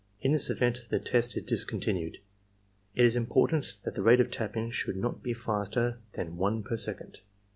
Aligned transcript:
In 0.19 0.31
this 0.31 0.49
event 0.49 0.87
the 0.89 0.97
test 0.97 1.37
is 1.37 1.43
discontinued. 1.43 2.17
It 2.95 3.05
is 3.05 3.15
important 3.15 3.77
that 3.83 3.93
the 3.93 4.01
rate 4.01 4.19
of 4.19 4.31
tapping 4.31 4.71
should 4.71 4.95
not 4.97 5.21
be 5.21 5.31
faster 5.35 5.99
than 6.13 6.37
one 6.37 6.63
per 6.63 6.75
second. 6.75 7.19